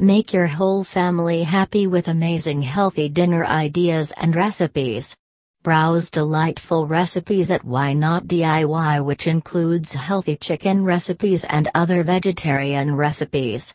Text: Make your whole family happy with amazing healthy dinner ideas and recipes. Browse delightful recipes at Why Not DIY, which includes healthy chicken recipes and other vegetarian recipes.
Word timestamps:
Make 0.00 0.32
your 0.32 0.46
whole 0.46 0.82
family 0.82 1.42
happy 1.42 1.86
with 1.86 2.08
amazing 2.08 2.62
healthy 2.62 3.10
dinner 3.10 3.44
ideas 3.44 4.14
and 4.16 4.34
recipes. 4.34 5.14
Browse 5.62 6.10
delightful 6.10 6.86
recipes 6.86 7.50
at 7.50 7.66
Why 7.66 7.92
Not 7.92 8.24
DIY, 8.24 9.04
which 9.04 9.26
includes 9.26 9.92
healthy 9.92 10.36
chicken 10.36 10.86
recipes 10.86 11.44
and 11.44 11.68
other 11.74 12.02
vegetarian 12.02 12.96
recipes. 12.96 13.68